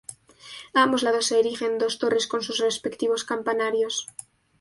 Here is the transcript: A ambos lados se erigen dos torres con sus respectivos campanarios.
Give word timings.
A 0.73 0.79
ambos 0.85 1.03
lados 1.05 1.27
se 1.27 1.35
erigen 1.41 1.77
dos 1.81 1.97
torres 2.01 2.25
con 2.31 2.41
sus 2.41 2.57
respectivos 2.65 3.23
campanarios. 3.31 3.95